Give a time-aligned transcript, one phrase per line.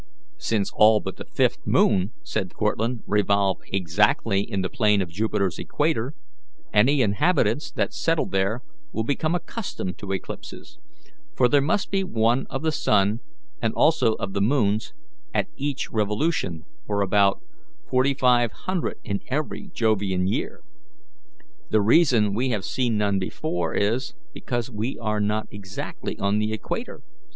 [0.39, 5.59] "Since all but the fifth moon," said Cortlandt, "revolve exactly in the plane of Jupiter's
[5.59, 6.15] equator,
[6.73, 10.79] any inhabitants that settle there will become accustomed to eclipses,
[11.35, 13.19] for there must be one of the sun,
[13.61, 14.91] and also of the moons,
[15.35, 17.39] at each revolution, or about
[17.87, 20.63] forty five hundred in every Jovian year.
[21.69, 26.53] The reason we have seen none before is, because we are not exactly on the
[26.53, 27.03] equator."